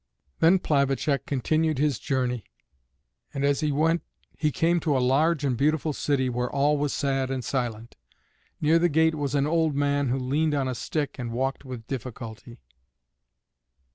[0.39, 2.43] Then Plavacek continued his journey,
[3.35, 4.01] and as he went
[4.35, 7.95] he came to a large and beautiful city where all was sad and silent.
[8.59, 11.85] Near the gate was an old man who leaned on a stick and walked with
[11.85, 12.57] difficulty.